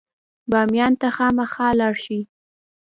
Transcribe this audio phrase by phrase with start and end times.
[0.51, 2.19] بامیان ته خامخا لاړ شئ.